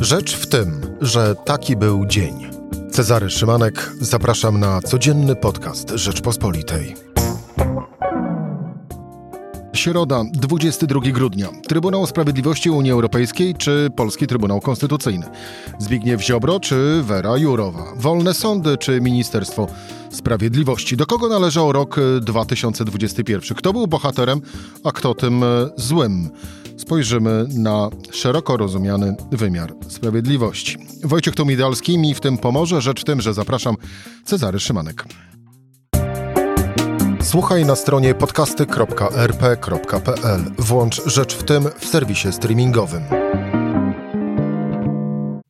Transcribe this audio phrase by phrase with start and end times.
[0.00, 2.50] Rzecz w tym, że taki był dzień.
[2.90, 6.94] Cezary Szymanek, zapraszam na codzienny podcast Rzeczpospolitej.
[9.72, 11.48] Środa, 22 grudnia.
[11.68, 15.26] Trybunał Sprawiedliwości Unii Europejskiej czy Polski Trybunał Konstytucyjny?
[15.78, 17.84] Zbigniew Ziobro czy Wera Jurowa?
[17.96, 19.66] Wolne sądy czy Ministerstwo
[20.10, 20.96] Sprawiedliwości?
[20.96, 23.56] Do kogo należał rok 2021?
[23.56, 24.40] Kto był bohaterem,
[24.84, 25.44] a kto tym
[25.76, 26.30] złym?
[26.80, 30.76] Spojrzymy na szeroko rozumiany wymiar sprawiedliwości.
[31.04, 32.80] Wojciech Tomidalski mi w tym pomoże.
[32.80, 33.76] Rzecz w tym, że zapraszam
[34.24, 35.04] Cezary Szymanek.
[37.22, 40.40] Słuchaj na stronie podcasty.rp.pl.
[40.58, 43.02] Włącz Rzecz w tym w serwisie streamingowym.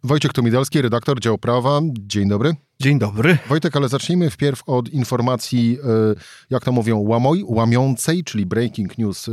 [0.05, 1.81] Wojciech Tomidalski, redaktor dział prawa.
[1.99, 2.55] Dzień dobry.
[2.81, 3.39] Dzień dobry.
[3.49, 9.29] Wojtek, ale zacznijmy wpierw od informacji, e, jak to mówią, łamoj, łamiącej, czyli breaking news
[9.29, 9.33] e,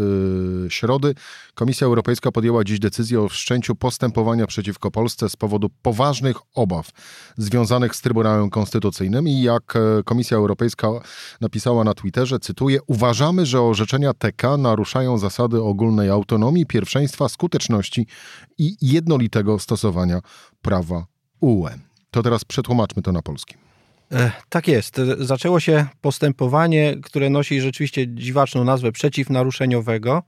[0.69, 1.15] środy.
[1.53, 6.89] Komisja Europejska podjęła dziś decyzję o wszczęciu postępowania przeciwko Polsce z powodu poważnych obaw
[7.37, 10.87] związanych z Trybunałem Konstytucyjnym i jak e, Komisja Europejska
[11.41, 18.07] napisała na Twitterze, cytuję, uważamy, że orzeczenia TK naruszają zasady ogólnej autonomii, pierwszeństwa, skuteczności
[18.57, 20.19] i jednolitego stosowania
[20.61, 21.05] prawa
[21.41, 21.86] UE.
[22.11, 23.55] To teraz przetłumaczmy to na polski.
[24.11, 25.01] E, tak jest.
[25.19, 30.23] Zaczęło się postępowanie, które nosi rzeczywiście dziwaczną nazwę przeciwnaruszeniowego.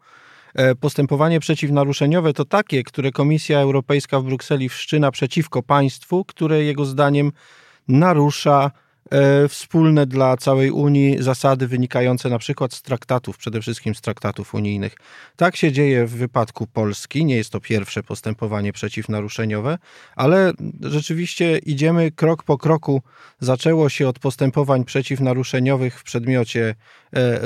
[0.55, 6.86] E, postępowanie przeciwnaruszeniowe to takie, które Komisja Europejska w Brukseli wszczyna przeciwko państwu, które jego
[6.86, 7.31] zdaniem
[7.88, 8.88] narusza E,
[9.49, 14.95] wspólne dla całej Unii zasady wynikające na przykład z traktatów, przede wszystkim z traktatów unijnych.
[15.35, 17.25] Tak się dzieje w wypadku Polski.
[17.25, 19.77] Nie jest to pierwsze postępowanie przeciwnaruszeniowe,
[20.15, 23.02] ale rzeczywiście idziemy krok po kroku.
[23.39, 26.75] Zaczęło się od postępowań przeciwnaruszeniowych w przedmiocie
[27.13, 27.41] e, e,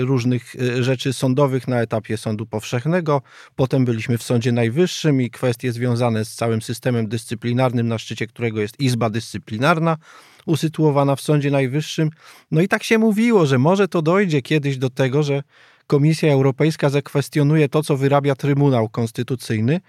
[0.00, 3.22] różnych rzeczy sądowych na etapie sądu powszechnego.
[3.56, 8.60] Potem byliśmy w Sądzie Najwyższym i kwestie związane z całym systemem dyscyplinarnym, na szczycie którego
[8.60, 9.96] jest Izba Dyscyplinarna
[10.46, 12.10] usytuowana w Sądzie Najwyższym.
[12.50, 15.42] No i tak się mówiło, że może to dojdzie kiedyś do tego, że
[15.86, 19.80] Komisja Europejska zakwestionuje to, co wyrabia Trybunał Konstytucyjny.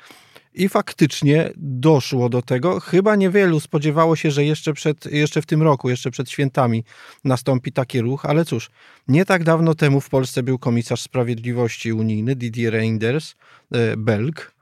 [0.56, 2.80] I faktycznie doszło do tego.
[2.80, 6.84] Chyba niewielu spodziewało się, że jeszcze, przed, jeszcze w tym roku, jeszcze przed świętami
[7.24, 8.69] nastąpi taki ruch, ale cóż,
[9.08, 13.36] nie tak dawno temu w Polsce był komisarz sprawiedliwości unijny Didier Reinders,
[13.72, 14.53] e, Belg,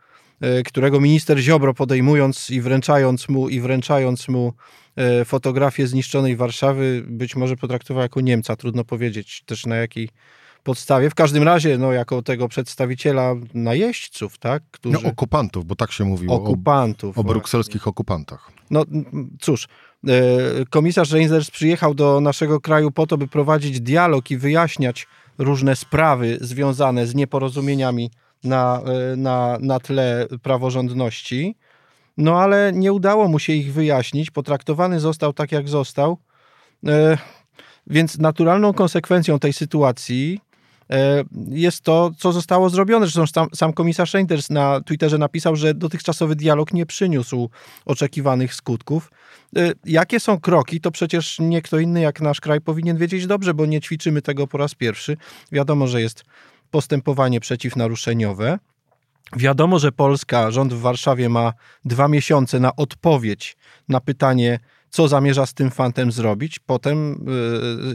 [0.41, 4.53] e, którego minister Ziobro podejmując i wręczając mu, i wręczając mu
[5.25, 10.09] fotografię zniszczonej Warszawy być może potraktował jako Niemca, trudno powiedzieć też na jakiej
[10.63, 11.09] podstawie.
[11.09, 14.63] W każdym razie, no, jako tego przedstawiciela najeźdźców, tak?
[14.71, 14.97] Którzy...
[15.03, 16.35] No, okupantów, bo tak się mówiło.
[16.35, 17.17] Okupantów.
[17.17, 18.51] O, o brukselskich okupantach.
[18.69, 18.85] No
[19.39, 19.67] cóż,
[20.07, 20.11] e,
[20.69, 25.07] komisarz Reinders przyjechał do naszego kraju po to, by prowadzić dialog i wyjaśniać
[25.37, 28.11] różne sprawy związane z nieporozumieniami
[28.43, 31.55] na, e, na, na tle praworządności.
[32.17, 34.31] No ale nie udało mu się ich wyjaśnić.
[34.31, 36.17] Potraktowany został tak, jak został.
[36.87, 37.17] E,
[37.87, 40.39] więc naturalną konsekwencją tej sytuacji
[40.89, 43.05] e, jest to, co zostało zrobione.
[43.05, 47.49] Zresztą sam, sam komisarz Reinders na Twitterze napisał, że dotychczasowy dialog nie przyniósł
[47.85, 49.11] oczekiwanych skutków.
[49.55, 53.53] E, jakie są kroki, to przecież nie kto inny jak nasz kraj powinien wiedzieć dobrze,
[53.53, 55.17] bo nie ćwiczymy tego po raz pierwszy.
[55.51, 56.23] Wiadomo, że jest
[56.71, 58.59] postępowanie przeciwnaruszeniowe.
[59.35, 61.53] Wiadomo, że Polska, rząd w Warszawie ma
[61.85, 63.57] dwa miesiące na odpowiedź
[63.89, 64.59] na pytanie,
[64.89, 66.59] co zamierza z tym fantem zrobić.
[66.59, 67.27] Potem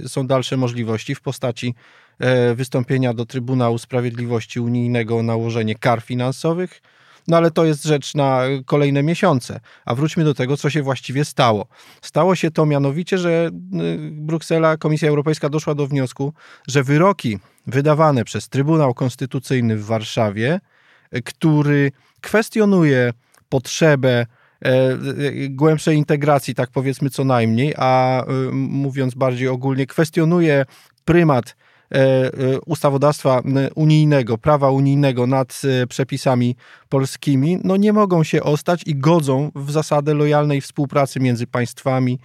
[0.04, 1.74] y, są dalsze możliwości w postaci
[2.50, 6.82] y, wystąpienia do Trybunału Sprawiedliwości Unijnego o nałożenie kar finansowych.
[7.28, 9.60] No ale to jest rzecz na kolejne miesiące.
[9.84, 11.66] A wróćmy do tego, co się właściwie stało.
[12.02, 16.32] Stało się to mianowicie, że y, Bruksela, Komisja Europejska doszła do wniosku,
[16.68, 20.60] że wyroki wydawane przez Trybunał Konstytucyjny w Warszawie
[21.24, 23.12] który kwestionuje
[23.48, 24.26] potrzebę
[24.64, 24.98] e,
[25.48, 30.64] głębszej integracji, tak powiedzmy co najmniej, a e, mówiąc bardziej ogólnie, kwestionuje
[31.04, 31.56] prymat
[31.94, 32.30] e,
[32.66, 33.42] ustawodawstwa
[33.74, 36.56] unijnego, prawa unijnego nad przepisami
[36.88, 42.18] polskimi, no nie mogą się ostać i godzą w zasadę lojalnej współpracy między państwami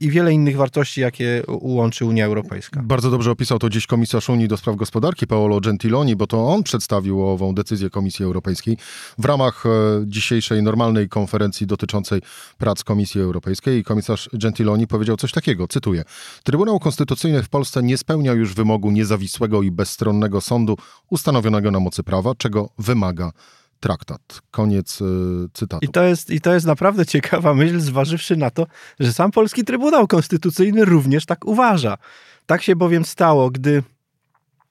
[0.00, 2.82] i wiele innych wartości, jakie łączy Unia Europejska.
[2.82, 6.62] Bardzo dobrze opisał to dziś komisarz Unii do spraw gospodarki Paolo Gentiloni, bo to on
[6.62, 8.76] przedstawił ową decyzję Komisji Europejskiej
[9.18, 9.70] w ramach e,
[10.06, 12.22] dzisiejszej normalnej konferencji dotyczącej
[12.58, 16.04] prac Komisji Europejskiej komisarz Gentiloni powiedział coś takiego, cytuję:
[16.44, 20.76] Trybunał Konstytucyjny w Polsce nie spełnia już wymogu niezawisłego i bezstronnego sądu
[21.10, 23.32] ustanowionego na mocy prawa, czego wymaga
[23.80, 24.42] traktat.
[24.50, 25.04] Koniec y,
[25.52, 25.86] cytatu.
[25.86, 28.66] I to, jest, I to jest naprawdę ciekawa myśl, zważywszy na to,
[29.00, 31.98] że sam Polski Trybunał Konstytucyjny również tak uważa.
[32.46, 33.82] Tak się bowiem stało, gdy,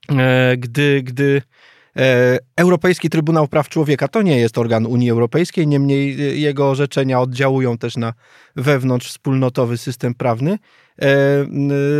[0.09, 1.41] e, gdy, gdy
[2.56, 7.97] Europejski Trybunał Praw Człowieka to nie jest organ Unii Europejskiej, niemniej jego orzeczenia oddziałują też
[7.97, 8.13] na
[8.56, 10.57] wewnątrz wspólnotowy system prawny.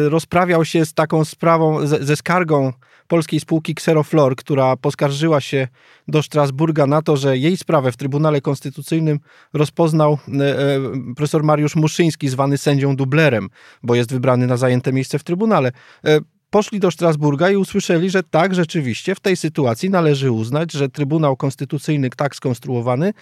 [0.08, 2.74] Rozprawiał się z taką sprawą, ze skargą
[3.08, 5.68] polskiej spółki Xeroflor, która poskarżyła się
[6.08, 9.20] do Strasburga na to, że jej sprawę w Trybunale Konstytucyjnym
[9.54, 10.80] rozpoznał e, e,
[11.16, 13.50] profesor Mariusz Muszyński, zwany sędzią dublerem,
[13.84, 15.72] bo jest wybrany na zajęte miejsce w Trybunale
[16.06, 16.20] e,
[16.56, 21.38] poszli do Strasburga i usłyszeli, że tak, rzeczywiście w tej sytuacji należy uznać, że Trybunał
[21.38, 23.14] Konstytucyjny tak skonstruowany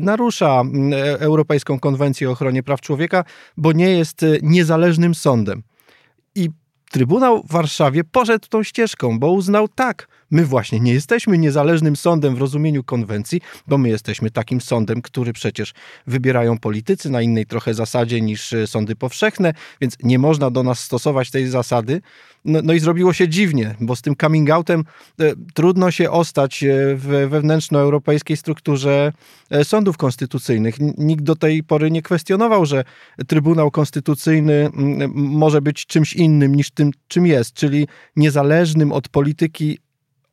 [0.00, 0.62] narusza
[1.18, 3.24] Europejską Konwencję o Ochronie Praw Człowieka,
[3.56, 5.62] bo nie jest niezależnym sądem.
[6.34, 6.50] I
[6.90, 12.36] Trybunał w Warszawie poszedł tą ścieżką, bo uznał tak, my właśnie nie jesteśmy niezależnym sądem
[12.36, 15.74] w rozumieniu konwencji, bo my jesteśmy takim sądem, który przecież
[16.06, 20.80] wybierają politycy na innej trochę zasadzie niż e, sądy powszechne, więc nie można do nas
[20.80, 22.00] stosować tej zasady.
[22.44, 24.84] No, no i zrobiło się dziwnie, bo z tym coming outem
[25.20, 29.12] e, trudno się ostać e, w wewnętrznoeuropejskiej strukturze
[29.50, 30.74] e, sądów konstytucyjnych.
[30.98, 32.84] Nikt do tej pory nie kwestionował, że
[33.26, 34.70] Trybunał Konstytucyjny
[35.14, 39.78] może być czymś innym niż tym, czym jest, czyli niezależnym od polityki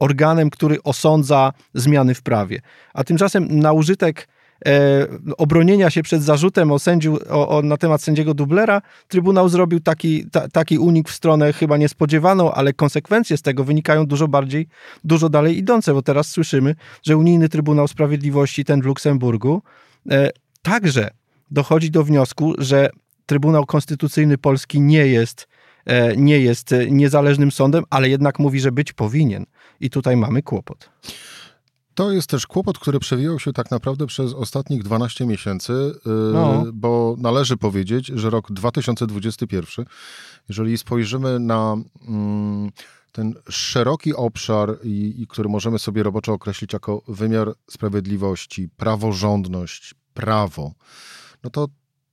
[0.01, 2.61] organem, który osądza zmiany w prawie.
[2.93, 4.27] A tymczasem na użytek
[4.65, 5.07] e,
[5.37, 10.25] obronienia się przed zarzutem o sędziu, o, o, na temat sędziego dublera, Trybunał zrobił taki,
[10.31, 14.67] ta, taki unik w stronę chyba niespodziewaną, ale konsekwencje z tego wynikają dużo bardziej,
[15.03, 19.61] dużo dalej idące, bo teraz słyszymy, że Unijny Trybunał Sprawiedliwości, ten w Luksemburgu,
[20.11, 20.29] e,
[20.61, 21.09] także
[21.51, 22.89] dochodzi do wniosku, że
[23.25, 25.47] Trybunał Konstytucyjny Polski nie jest
[25.85, 29.45] E, nie jest niezależnym sądem, ale jednak mówi, że być powinien.
[29.81, 30.89] I tutaj mamy kłopot.
[31.93, 35.99] To jest też kłopot, który przewijał się tak naprawdę przez ostatnich 12 miesięcy, y,
[36.33, 36.65] no.
[36.73, 39.85] bo należy powiedzieć, że rok 2021,
[40.49, 42.71] jeżeli spojrzymy na mm,
[43.11, 50.71] ten szeroki obszar, i, i który możemy sobie roboczo określić jako wymiar sprawiedliwości, praworządność, prawo,
[51.43, 51.67] no to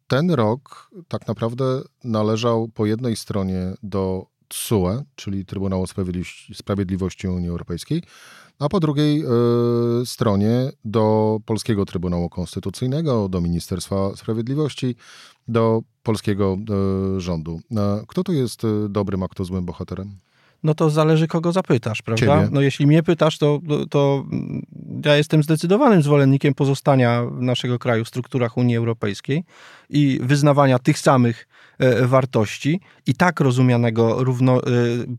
[0.06, 5.86] ten rok tak naprawdę należał po jednej stronie do TSUE, czyli Trybunału
[6.52, 8.02] Sprawiedliwości Unii Europejskiej,
[8.58, 9.24] a po drugiej
[10.02, 14.96] y, stronie do Polskiego Trybunału Konstytucyjnego, do Ministerstwa Sprawiedliwości,
[15.48, 16.56] do polskiego
[17.16, 17.60] y, rządu.
[18.08, 20.27] Kto tu jest dobrym, a kto złym bohaterem?
[20.62, 22.26] No to zależy kogo zapytasz, prawda?
[22.26, 22.48] Ciebie.
[22.52, 23.60] No jeśli mnie pytasz, to,
[23.90, 24.24] to
[25.04, 29.44] ja jestem zdecydowanym zwolennikiem pozostania naszego kraju w strukturach Unii Europejskiej
[29.90, 34.60] i wyznawania tych samych e, wartości i tak rozumianego równo, e,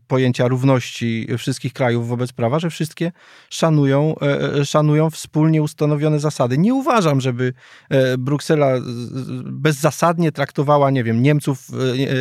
[0.06, 3.12] pojęcia równości wszystkich krajów wobec prawa, że wszystkie
[3.50, 4.14] szanują,
[4.58, 6.58] e, szanują wspólnie ustanowione zasady.
[6.58, 7.52] Nie uważam, żeby
[8.18, 8.72] Bruksela
[9.44, 11.68] bezzasadnie traktowała, nie wiem, Niemców,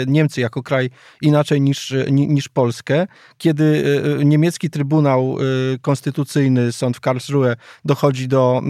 [0.08, 0.90] Niemcy jako kraj
[1.22, 3.08] inaczej niż, niż Polskę,
[3.38, 3.84] kiedy
[4.26, 5.38] niemiecki Trybunał
[5.82, 8.62] Konstytucyjny, sąd w Karlsruhe dochodzi do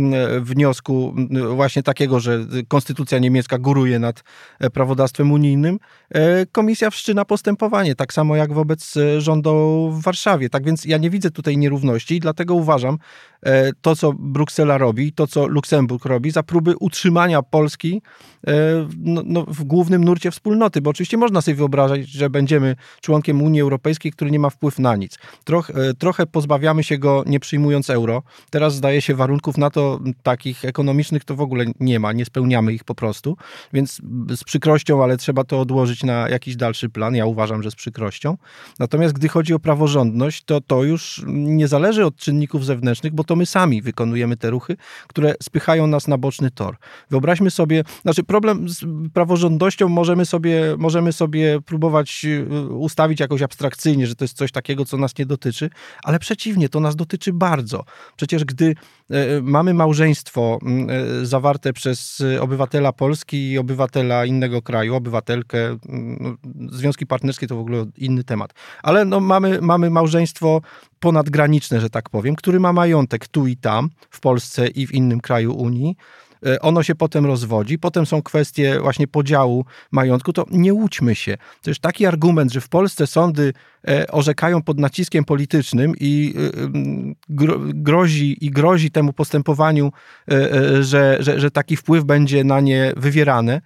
[0.41, 1.15] wniosku
[1.55, 4.23] właśnie takiego, że konstytucja niemiecka góruje nad
[4.59, 10.49] e, prawodawstwem unijnym, e, komisja wszczyna postępowanie, tak samo jak wobec e, rządu w Warszawie.
[10.49, 12.97] Tak więc ja nie widzę tutaj nierówności i dlatego uważam
[13.81, 18.01] to, co Bruksela robi, to, co Luksemburg robi, za próby utrzymania Polski
[18.97, 23.61] no, no, w głównym nurcie wspólnoty, bo oczywiście można sobie wyobrażać, że będziemy członkiem Unii
[23.61, 25.19] Europejskiej, który nie ma wpływ na nic.
[25.43, 28.23] Troch, trochę pozbawiamy się go nie przyjmując euro.
[28.49, 32.73] Teraz zdaje się warunków na to takich ekonomicznych to w ogóle nie ma, nie spełniamy
[32.73, 33.37] ich po prostu.
[33.73, 37.15] Więc z przykrością, ale trzeba to odłożyć na jakiś dalszy plan.
[37.15, 38.37] Ja uważam, że z przykrością.
[38.79, 43.35] Natomiast gdy chodzi o praworządność, to to już nie zależy od czynników zewnętrznych, bo to
[43.35, 46.75] my sami wykonujemy te ruchy, które spychają nas na boczny tor.
[47.09, 54.07] Wyobraźmy sobie, znaczy problem z praworządnością możemy sobie, możemy sobie próbować y, ustawić jakoś abstrakcyjnie,
[54.07, 55.69] że to jest coś takiego, co nas nie dotyczy,
[56.03, 57.83] ale przeciwnie, to nas dotyczy bardzo.
[58.15, 58.75] Przecież gdy
[59.09, 60.59] e, mamy małżeństwo
[61.21, 65.77] e, zawarte przez obywatela Polski i obywatela innego kraju, obywatelkę,
[66.19, 66.35] no,
[66.71, 68.53] związki partnerskie to w ogóle inny temat.
[68.83, 70.61] Ale no, mamy, mamy małżeństwo
[70.99, 75.21] ponadgraniczne, że tak powiem, który ma majątek tu i tam, w Polsce i w innym
[75.21, 75.95] kraju Unii.
[76.45, 81.37] E, ono się potem rozwodzi, potem są kwestie właśnie podziału majątku, to nie łudźmy się.
[81.61, 83.78] To jest taki argument, że w Polsce sądy E,
[84.11, 86.69] orzekają pod naciskiem politycznym i e,
[87.73, 89.91] grozi, i grozi temu postępowaniu,
[90.31, 93.61] e, że, że, że taki wpływ będzie na nie wywierane,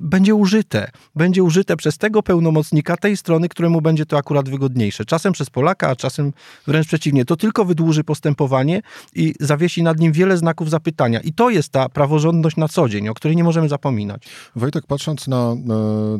[0.00, 0.90] będzie użyte.
[1.14, 5.04] Będzie użyte przez tego pełnomocnika tej strony, któremu będzie to akurat wygodniejsze.
[5.04, 6.32] Czasem przez Polaka, a czasem
[6.66, 7.24] wręcz przeciwnie.
[7.24, 8.82] To tylko wydłuży postępowanie
[9.14, 11.20] i zawiesi nad nim wiele znaków zapytania.
[11.20, 14.22] I to jest ta praworządność na co dzień, o której nie możemy zapominać.
[14.56, 15.56] Wojtek, patrząc na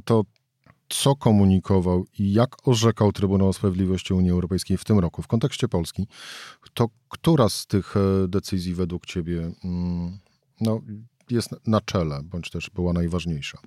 [0.05, 0.25] to
[0.93, 6.07] co komunikował i jak orzekał Trybunał Sprawiedliwości Unii Europejskiej w tym roku w kontekście Polski,
[6.75, 10.19] to która z tych e, decyzji według Ciebie mm,
[10.61, 10.81] no,
[11.31, 13.59] jest na czele, bądź też była najważniejsza?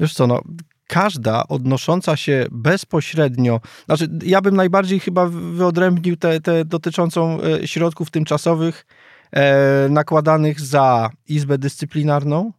[0.00, 0.40] Wiesz co, no,
[0.86, 8.86] każda odnosząca się bezpośrednio, znaczy ja bym najbardziej chyba wyodrębnił tę dotyczącą e, środków tymczasowych
[9.32, 12.52] e, nakładanych za Izbę Dyscyplinarną,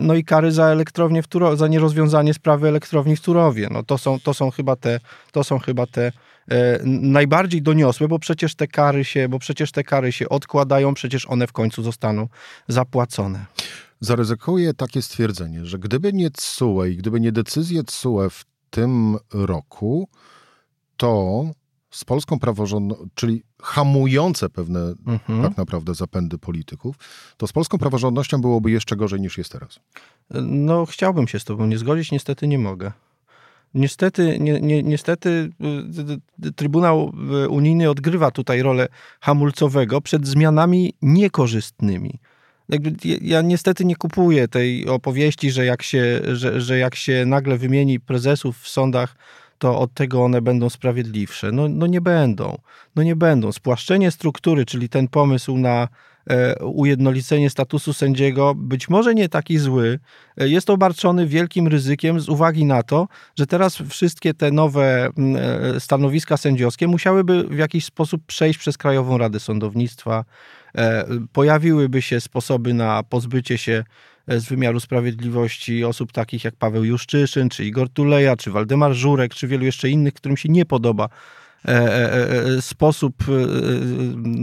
[0.00, 3.68] no i kary za elektrownię w Turowie, za nierozwiązanie sprawy elektrowni w Turowie.
[3.70, 5.00] No to są, to są chyba te,
[5.32, 6.12] to są chyba te
[6.50, 11.26] e, najbardziej doniosłe, bo przecież te kary się, bo przecież te kary się odkładają, przecież
[11.26, 12.28] one w końcu zostaną
[12.68, 13.46] zapłacone
[14.00, 20.08] zaryzykuję takie stwierdzenie, że gdyby nie CUE i gdyby nie decyzje CUE w tym roku,
[20.96, 21.44] to
[21.90, 25.42] z polską praworządnością, czyli hamujące pewne mhm.
[25.42, 26.96] tak naprawdę zapędy polityków,
[27.36, 29.80] to z polską praworządnością byłoby jeszcze gorzej niż jest teraz.
[30.42, 32.92] No, chciałbym się z tobą nie zgodzić, niestety nie mogę.
[33.74, 35.50] Niestety, ni, ni, niestety
[36.44, 37.12] y, Trybunał
[37.44, 38.88] y, Unijny odgrywa tutaj rolę
[39.20, 42.20] hamulcowego przed zmianami niekorzystnymi
[42.68, 47.58] jakby ja niestety nie kupuję tej opowieści, że jak się, że, że jak się nagle
[47.58, 49.16] wymieni prezesów w sądach,
[49.58, 51.52] to od tego one będą sprawiedliwsze.
[51.52, 52.58] No, no nie będą.
[52.96, 53.52] No nie będą.
[53.52, 55.88] Spłaszczenie struktury, czyli ten pomysł na
[56.30, 59.98] e, ujednolicenie statusu sędziego, być może nie taki zły,
[60.36, 63.08] e, jest obarczony wielkim ryzykiem z uwagi na to,
[63.38, 65.08] że teraz wszystkie te nowe
[65.74, 70.24] e, stanowiska sędziowskie musiałyby w jakiś sposób przejść przez Krajową Radę Sądownictwa,
[71.32, 73.84] pojawiłyby się sposoby na pozbycie się
[74.28, 79.48] z wymiaru sprawiedliwości osób takich jak Paweł Juszczyszyn, czy Igor Tuleja, czy Waldemar Żurek, czy
[79.48, 81.08] wielu jeszcze innych, którym się nie podoba
[82.60, 83.14] sposób,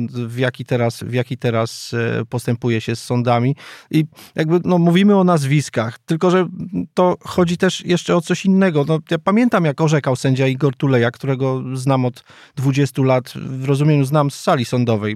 [0.09, 1.95] w jaki teraz, w jaki teraz
[2.29, 3.55] postępuje się z sądami.
[3.91, 6.47] I jakby no, mówimy o nazwiskach, tylko że
[6.93, 8.85] to chodzi też jeszcze o coś innego.
[8.87, 12.23] No, ja pamiętam, jak orzekał sędzia Igor Tuleja, którego znam od
[12.55, 15.15] 20 lat, w rozumieniu znam z sali sądowej.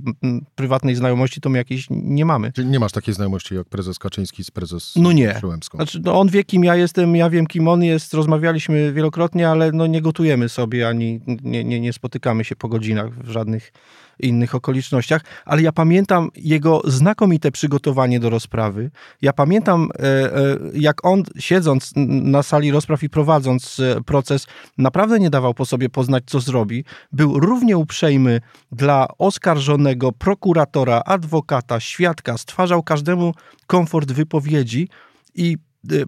[0.55, 2.51] Prywatnej znajomości to my jakiejś nie mamy.
[2.51, 5.41] Czyli nie masz takiej znajomości jak prezes Kaczyński z prezes No nie.
[5.73, 9.71] Znaczy, no, on wie, kim ja jestem, ja wiem, kim on jest, rozmawialiśmy wielokrotnie, ale
[9.71, 13.71] no, nie gotujemy sobie, ani nie, nie, nie spotykamy się po godzinach w żadnych
[14.19, 18.91] innych okolicznościach, ale ja pamiętam jego znakomite przygotowanie do rozprawy.
[19.21, 25.19] Ja pamiętam, e, e, jak on siedząc na sali rozpraw i prowadząc e, proces, naprawdę
[25.19, 26.83] nie dawał po sobie poznać, co zrobi.
[27.11, 33.33] Był równie uprzejmy dla oskarżonego, prokuratora, adwokata, świadka, stwarzał każdemu
[33.67, 34.89] komfort wypowiedzi
[35.35, 35.57] i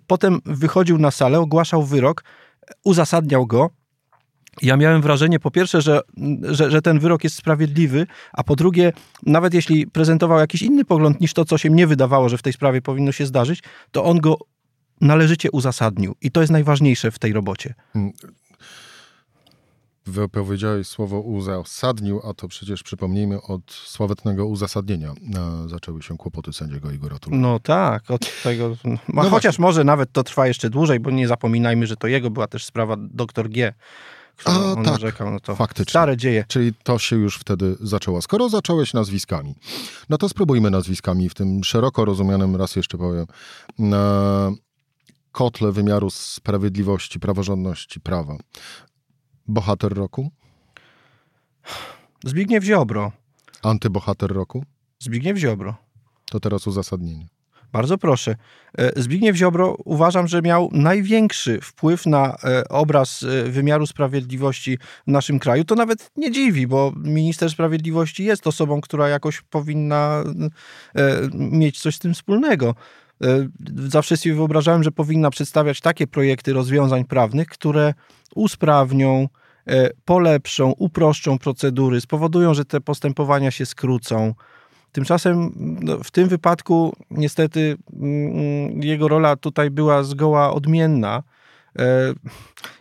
[0.08, 2.24] potem wychodził na salę, ogłaszał wyrok,
[2.84, 3.70] uzasadniał go
[4.62, 6.02] ja miałem wrażenie, po pierwsze, że,
[6.42, 8.94] że, że, ten wyrok jest sprawiedliwy, a po drugie,
[9.26, 12.54] nawet jeśli prezentował jakiś inny pogląd niż to, co się mnie wydawało, że w tej
[12.54, 14.38] sprawie powinno się zdarzyć, to on go
[15.02, 16.16] należycie uzasadnił.
[16.22, 17.74] I to jest najważniejsze w tej robocie.
[17.94, 18.14] Hmm.
[20.06, 25.14] Wypowiedziałeś słowo uzasadnił, a to przecież przypomnijmy od sławetnego uzasadnienia
[25.66, 27.38] zaczęły się kłopoty sędziego Igora Tula.
[27.38, 28.76] No tak, od tego.
[28.84, 29.62] No chociaż właśnie.
[29.62, 32.96] może nawet to trwa jeszcze dłużej, bo nie zapominajmy, że to jego była też sprawa
[32.98, 33.74] doktor G
[34.46, 35.92] a, on tak, narzekał, no to faktycznie.
[35.92, 36.46] stare dzieje.
[36.48, 38.22] Czyli to się już wtedy zaczęło.
[38.22, 39.56] Skoro zacząłeś nazwiskami,
[40.10, 43.26] no to spróbujmy nazwiskami w tym szeroko rozumianym, raz jeszcze powiem,
[45.32, 48.38] kotle wymiaru sprawiedliwości, praworządności, prawa.
[49.48, 50.32] Bohater roku?
[52.26, 53.12] Zbigniew Ziobro.
[53.64, 54.64] Antybohater roku?
[55.00, 55.76] Zbigniew Ziobro.
[56.32, 57.28] To teraz uzasadnienie.
[57.72, 58.36] Bardzo proszę.
[58.78, 65.12] E, Zbigniew Ziobro uważam, że miał największy wpływ na e, obraz e, wymiaru sprawiedliwości w
[65.12, 65.64] naszym kraju.
[65.64, 70.24] To nawet nie dziwi, bo minister sprawiedliwości jest osobą, która jakoś powinna
[71.34, 72.76] mieć coś z tym wspólnego.
[73.76, 77.94] Zawsze sobie wyobrażałem, że powinna przedstawiać takie projekty rozwiązań prawnych, które
[78.36, 79.28] usprawnią,
[80.06, 84.34] polepszą, uproszczą procedury, spowodują, że te postępowania się skrócą.
[84.92, 91.24] Tymczasem no, w tym wypadku niestety mm, jego rola tutaj była zgoła odmienna.
[91.80, 92.14] E,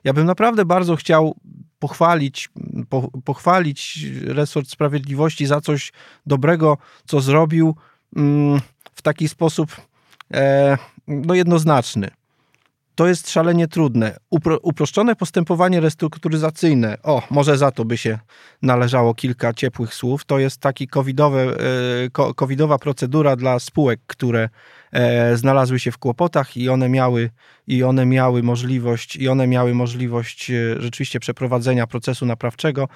[0.05, 1.37] ja bym naprawdę bardzo chciał
[1.79, 2.49] pochwalić,
[2.89, 5.93] po, pochwalić resort sprawiedliwości za coś
[6.27, 7.77] dobrego, co zrobił
[8.17, 8.61] mm,
[8.95, 9.77] w taki sposób
[10.35, 12.11] e, no, jednoznaczny
[12.99, 14.17] to jest szalenie trudne.
[14.31, 18.19] Upro, uproszczone postępowanie restrukturyzacyjne, o, może za to by się
[18.63, 24.49] należało kilka ciepłych słów, to jest taki covidowe, e, covidowa procedura dla spółek, które
[24.93, 27.31] e, znalazły się w kłopotach i one miały
[27.67, 32.89] i one miały możliwość i one miały możliwość e, rzeczywiście przeprowadzenia procesu naprawczego.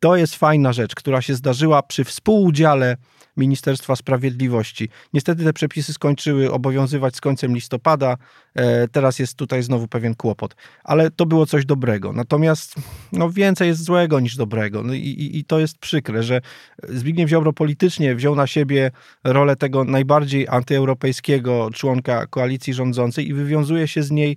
[0.00, 2.96] To jest fajna rzecz, która się zdarzyła przy współudziale
[3.36, 4.88] Ministerstwa Sprawiedliwości.
[5.12, 8.16] Niestety te przepisy skończyły obowiązywać z końcem listopada.
[8.54, 10.56] E, teraz jest tutaj znowu pewien kłopot.
[10.84, 12.12] Ale to było coś dobrego.
[12.12, 12.74] Natomiast
[13.12, 14.82] no, więcej jest złego niż dobrego.
[14.82, 16.40] No i, i, I to jest przykre, że
[16.88, 18.90] Zbigniew Ziobro politycznie wziął na siebie
[19.24, 24.36] rolę tego najbardziej antyeuropejskiego członka koalicji rządzącej i wywiązuje się z niej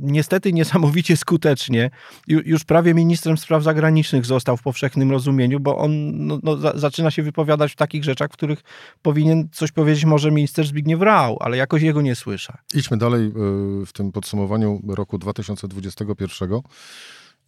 [0.00, 1.90] niestety niesamowicie skutecznie.
[2.26, 5.90] Już prawie ministrem spraw zagranicznych został w powszechnym rozumieniu, bo on
[6.26, 8.62] no, no, zaczyna się wypowiadać w takich rzeczach, w których
[9.02, 12.58] powinien coś powiedzieć może minister Zbigniew Rau, ale jakoś jego nie słyszę.
[12.74, 13.30] Idźmy dalej e,
[13.86, 16.60] w tym podsumowaniu roku 2021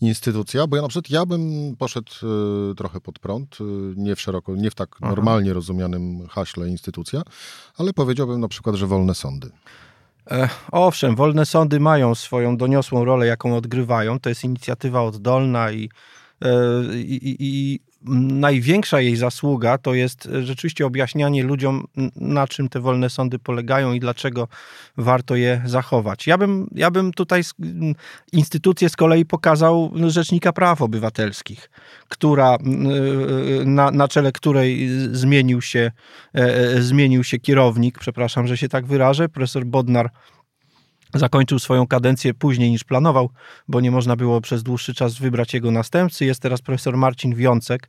[0.01, 2.13] instytucja, bo ja na przykład ja bym poszedł
[2.73, 3.65] y, trochę pod prąd, y,
[3.97, 5.09] nie w szeroko, nie w tak Aha.
[5.09, 7.23] normalnie rozumianym haśle instytucja,
[7.77, 9.51] ale powiedziałbym na przykład, że wolne sądy.
[10.73, 14.21] Owszem, wolne sądy mają swoją doniosłą rolę, jaką odgrywają.
[14.21, 15.91] To jest inicjatywa oddolna i,
[16.43, 16.49] e,
[16.95, 21.85] i, i, największa jej zasługa to jest rzeczywiście objaśnianie ludziom,
[22.17, 24.49] na czym te wolne sądy polegają i dlaczego
[24.97, 26.27] warto je zachować.
[26.27, 27.43] Ja bym, ja bym tutaj
[28.33, 31.71] instytucję z kolei pokazał Rzecznika Praw Obywatelskich,
[32.09, 32.59] która,
[33.65, 35.91] na, na czele której zmienił się,
[36.35, 40.11] e, e, zmienił się kierownik, przepraszam, że się tak wyrażę, profesor Bodnar
[41.15, 43.31] Zakończył swoją kadencję później niż planował,
[43.69, 46.25] bo nie można było przez dłuższy czas wybrać jego następcy.
[46.25, 47.89] Jest teraz profesor Marcin Wiącek,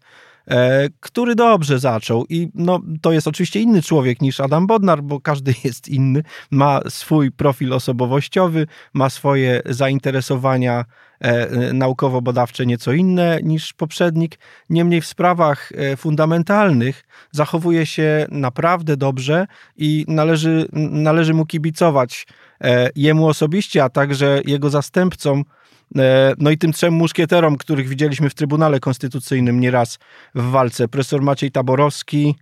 [1.00, 2.26] który dobrze zaczął.
[2.30, 6.24] I no, to jest oczywiście inny człowiek niż Adam Bodnar, bo każdy jest inny.
[6.52, 10.86] Ma swój profil osobowościowy, ma swoje zainteresowania
[11.20, 14.40] e, naukowo-badawcze nieco inne niż poprzednik.
[14.70, 22.26] Niemniej w sprawach e, fundamentalnych zachowuje się naprawdę dobrze i należy, należy mu kibicować
[22.64, 25.44] E, jemu osobiście, a także jego zastępcom, e,
[26.38, 30.00] no i tym trzem muszkieterom, których widzieliśmy w Trybunale Konstytucyjnym nieraz
[30.36, 30.88] w walce.
[30.88, 32.36] Profesor Maciej Taborowski,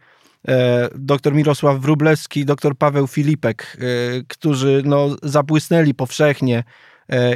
[0.48, 3.77] e, dr Mirosław Wróblewski, dr Paweł Filipek,
[4.27, 6.63] którzy no, zabłysnęli powszechnie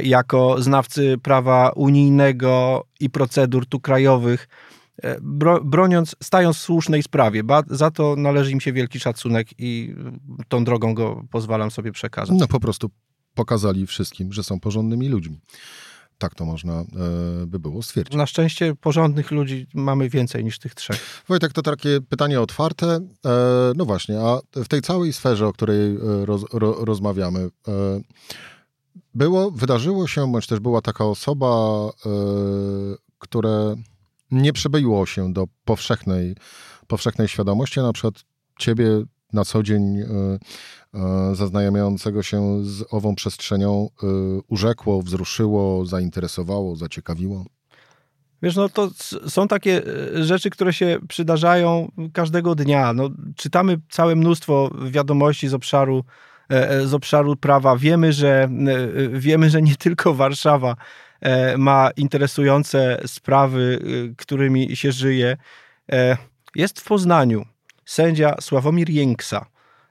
[0.02, 4.48] jako znawcy prawa unijnego i procedur tu krajowych,
[5.62, 7.42] broniąc, stając w słusznej sprawie.
[7.66, 9.94] Za to należy im się wielki szacunek i
[10.48, 12.36] tą drogą go pozwalam sobie przekazać.
[12.38, 12.90] No po prostu
[13.34, 15.40] pokazali wszystkim, że są porządnymi ludźmi.
[16.18, 16.84] Tak to można e,
[17.46, 18.16] by było stwierdzić.
[18.16, 21.24] Na szczęście porządnych ludzi mamy więcej niż tych trzech.
[21.28, 22.86] Wojtek, to takie pytanie otwarte.
[22.86, 23.00] E,
[23.76, 27.48] no właśnie, a w tej całej sferze, o której e, roz, ro, rozmawiamy,
[29.14, 31.90] było, wydarzyło się, bądź też była taka osoba,
[33.18, 33.76] które
[34.30, 36.36] nie przebyło się do powszechnej,
[36.86, 38.14] powszechnej świadomości, na przykład
[38.58, 40.04] ciebie na co dzień y,
[41.32, 44.06] y, zaznajamiającego się z ową przestrzenią y,
[44.48, 47.44] urzekło, wzruszyło, zainteresowało, zaciekawiło?
[48.42, 48.90] Wiesz, no to
[49.28, 49.82] są takie
[50.14, 52.92] rzeczy, które się przydarzają każdego dnia.
[52.92, 56.04] No, czytamy całe mnóstwo wiadomości z obszaru,
[56.50, 57.76] e, e, z obszaru prawa.
[57.76, 58.48] Wiemy, że
[59.12, 60.76] wiemy, że nie tylko Warszawa
[61.24, 63.78] E, ma interesujące sprawy,
[64.16, 65.36] którymi się żyje.
[65.92, 66.16] E,
[66.54, 67.44] jest w Poznaniu
[67.86, 69.46] sędzia Sławomir Jęksa,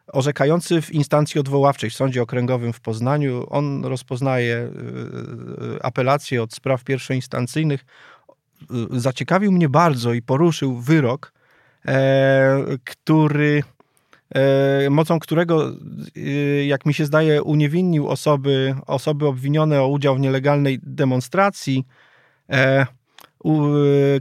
[0.08, 3.48] orzekający w instancji odwoławczej w Sądzie Okręgowym w Poznaniu.
[3.50, 7.86] On rozpoznaje y, y, apelacje od spraw pierwszoinstancyjnych.
[8.92, 11.34] Zaciekawił mnie bardzo i poruszył wyrok,
[11.88, 13.64] e, który
[14.36, 15.72] E, mocą którego,
[16.16, 21.86] e, jak mi się zdaje, uniewinnił osoby, osoby obwinione o udział w nielegalnej demonstracji,
[22.50, 22.86] e,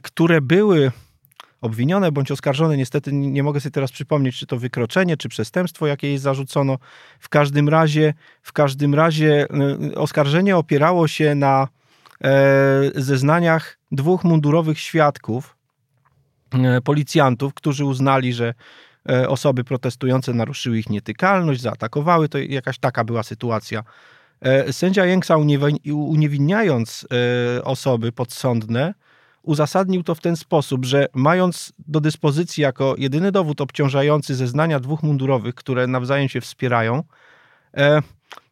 [0.03, 0.93] które były
[1.63, 2.77] obwinione bądź oskarżone.
[2.77, 6.79] Niestety nie mogę sobie teraz przypomnieć, czy to wykroczenie, czy przestępstwo, jakie jej zarzucono.
[7.21, 9.47] W każdym razie, w każdym razie
[9.95, 11.69] oskarżenie opierało się na
[12.95, 15.57] zeznaniach dwóch mundurowych świadków,
[16.85, 18.55] policjantów, którzy uznali, że
[19.09, 23.85] E, osoby protestujące naruszyły ich nietykalność, zaatakowały, to jakaś taka była sytuacja.
[24.41, 25.37] E, sędzia Jęksa
[25.87, 27.07] uniewinniając
[27.59, 28.95] e, osoby podsądne,
[29.43, 35.03] uzasadnił to w ten sposób, że mając do dyspozycji jako jedyny dowód obciążający zeznania dwóch
[35.03, 37.03] mundurowych, które nawzajem się wspierają,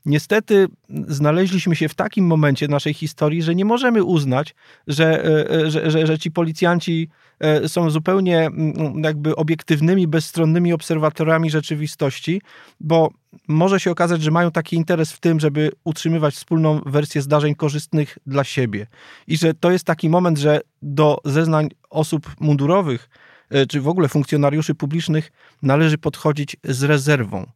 [0.05, 0.69] niestety
[1.09, 4.55] znaleźliśmy się w takim momencie naszej historii, że nie możemy uznać,
[4.87, 5.25] że,
[5.71, 7.09] że, że, że ci policjanci
[7.41, 12.43] E, są zupełnie mm, jakby obiektywnymi, bezstronnymi obserwatorami rzeczywistości,
[12.81, 13.11] bo
[13.49, 18.19] może się okazać, że mają taki interes w tym, żeby utrzymywać wspólną wersję zdarzeń korzystnych
[18.27, 18.87] dla siebie.
[19.27, 23.11] I że to jest taki moment, że do zeznań osób mundurowych,
[23.51, 25.33] e, czy w ogóle funkcjonariuszy publicznych
[25.63, 27.47] należy podchodzić z rezerwą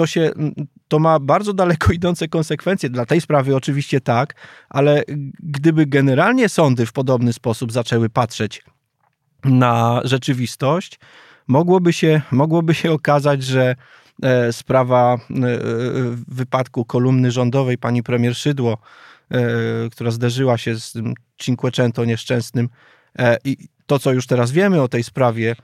[0.00, 0.30] to się,
[0.88, 2.90] to ma bardzo daleko idące konsekwencje.
[2.90, 4.34] Dla tej sprawy oczywiście tak,
[4.68, 5.02] ale
[5.42, 8.64] gdyby generalnie sądy w podobny sposób zaczęły patrzeć
[9.44, 10.98] na rzeczywistość,
[11.46, 13.76] mogłoby się, mogłoby się okazać, że
[14.22, 15.18] e, sprawa e,
[16.28, 18.78] wypadku kolumny rządowej pani premier Szydło,
[19.92, 22.68] która zderzyła się z tym Cinquecento nieszczęsnym
[23.44, 25.56] i to, co już teraz wiemy o tej sprawie,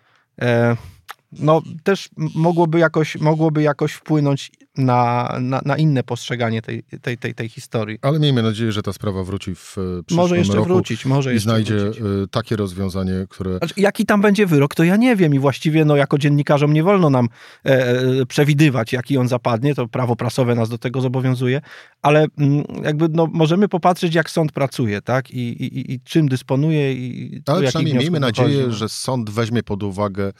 [1.33, 7.35] no też mogłoby jakoś, mogłoby jakoś wpłynąć na, na, na, inne postrzeganie tej, tej, tej,
[7.35, 7.99] tej historii.
[8.03, 11.35] Ale miejmy nadzieję, że ta sprawa wróci w e, przyszłym Może jeszcze roku wrócić, może
[11.35, 12.03] i znajdzie wrócić.
[12.03, 13.59] E, takie rozwiązanie, które...
[13.59, 16.83] Znaczy, jaki tam będzie wyrok, to ja nie wiem i właściwie no, jako dziennikarzom nie
[16.83, 17.29] wolno nam
[17.67, 21.61] e, e przewidywać, jaki on zapadnie, to prawo prasowe nas do tego zobowiązuje,
[22.03, 26.29] ale m, mm, jakby no, możemy popatrzeć, jak sąd pracuje, tak, i, i, i czym
[26.29, 30.33] dysponuje i Ale przynajmniej miejmy nadzieję, że sąd weźmie pod uwagę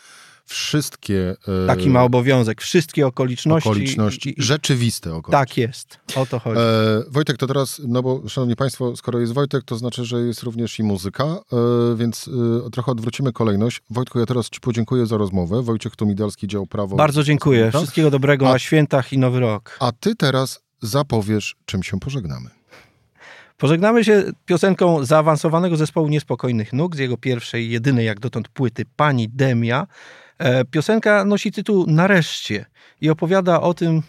[0.47, 1.37] wszystkie.
[1.65, 3.69] E, Taki ma obowiązek, wszystkie okoliczności.
[3.69, 5.49] Okoliczności, i, rzeczywiste okoliczności.
[5.49, 6.61] Tak jest, o to chodzi.
[6.61, 6.65] E,
[7.11, 10.79] Wojtek, to teraz, no bo szanowni Państwo, skoro jest Wojtek, to znaczy, że jest również
[10.79, 12.31] i muzyka, e, więc
[12.67, 13.83] e, trochę odwrócimy kolejność.
[13.91, 15.63] Wojtku, ja teraz Ci podziękuję za rozmowę.
[15.63, 16.97] Wojciech Tumidalski, dział prawo.
[16.97, 17.71] Bardzo dziękuję.
[17.73, 19.77] Wszystkiego dobrego a, na świętach i Nowy Rok.
[19.81, 22.51] A Ty teraz zapowiesz, czym się pożegnamy.
[23.57, 29.29] Pożegnamy się piosenką zaawansowanego zespołu Niespokojnych Nóg z jego pierwszej, jedynej jak dotąd płyty Pani
[29.29, 29.87] Demia.
[30.39, 32.67] E, piosenka nosi tytuł Nareszcie
[33.01, 34.03] i opowiada o tym,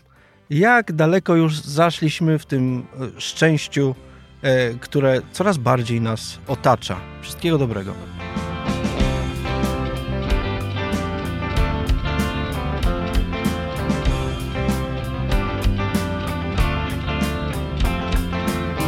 [0.49, 2.85] jak daleko już zaszliśmy w tym
[3.17, 3.95] e, szczęściu,
[4.41, 6.97] e, które coraz bardziej nas otacza.
[7.21, 7.93] Wszystkiego dobrego.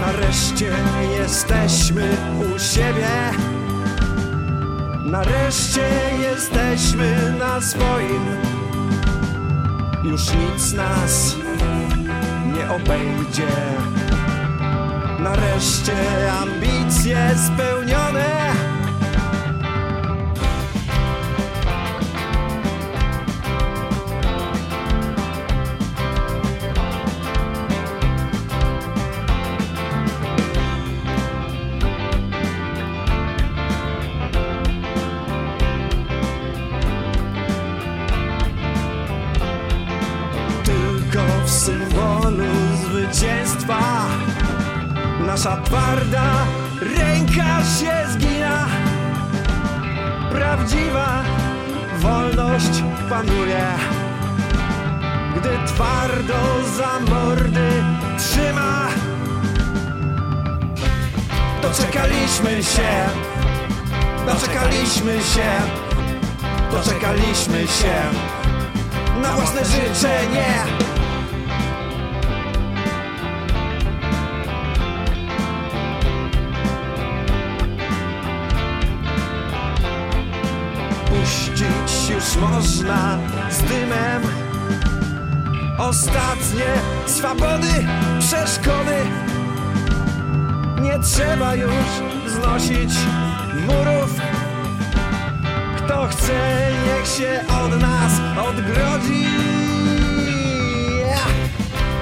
[0.01, 0.71] Nareszcie
[1.19, 2.17] jesteśmy
[2.55, 3.58] u siebie.
[5.11, 5.89] Nareszcie
[6.21, 8.25] jesteśmy na swoim.
[10.03, 11.35] Już nic nas
[12.45, 13.47] nie obejdzie.
[15.19, 15.93] Nareszcie
[16.31, 18.48] ambicje spełnione
[45.29, 46.45] Nasza twarda
[46.81, 48.65] ręka się zgina.
[50.31, 51.23] Prawdziwa
[51.99, 53.65] wolność panuje.
[55.37, 56.39] Gdy twardo
[56.77, 57.69] za mordy
[58.17, 58.87] trzyma
[61.61, 63.09] Doczekaliśmy się
[64.25, 65.49] Doczekaliśmy się
[66.71, 67.95] Doczekaliśmy się.
[69.21, 70.88] Na własne życzenie
[82.39, 83.17] można
[83.51, 84.21] z dymem.
[85.77, 86.65] Ostatnie
[87.05, 87.87] swobody,
[88.19, 88.97] przeszkody.
[90.81, 91.85] Nie trzeba już
[92.27, 92.93] znosić
[93.67, 94.21] murów.
[95.77, 98.11] Kto chce, niech się od nas
[98.47, 99.27] odgrodzi.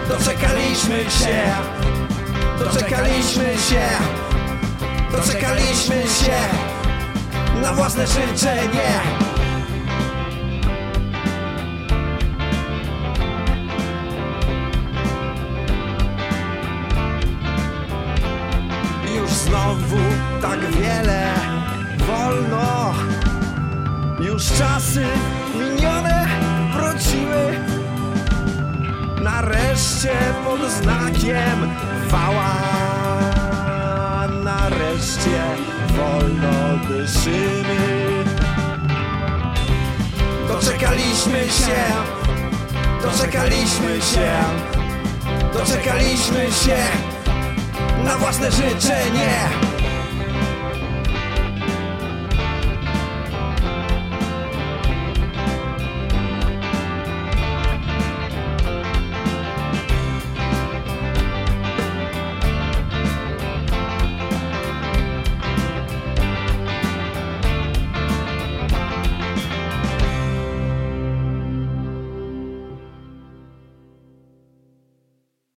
[0.10, 1.44] Doczekaliśmy się.
[2.60, 3.88] Doczekaliśmy się.
[5.12, 6.38] Doczekaliśmy się.
[7.62, 9.02] Na własne życzenie
[19.68, 19.98] znowu
[20.42, 21.34] tak wiele.
[22.08, 22.94] Wolno.
[24.20, 25.06] Już czasy
[25.60, 26.28] minione
[26.74, 27.60] wróciły.
[29.24, 31.70] Nareszcie pod znakiem
[32.08, 32.54] wała.
[34.44, 35.44] Nareszcie
[35.98, 38.24] wolno dyszymy.
[40.48, 41.84] Doczekaliśmy się.
[43.02, 44.32] Doczekaliśmy się.
[45.54, 47.17] Doczekaliśmy się
[48.08, 49.77] na własne życzenie